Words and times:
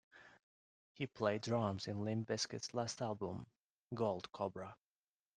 He 0.93 1.05
played 1.05 1.43
drums 1.43 1.85
in 1.85 2.03
Limp 2.03 2.27
Bizkit's 2.27 2.73
last 2.73 3.03
album, 3.03 3.45
"Gold 3.93 4.31
Cobra". 4.31 4.75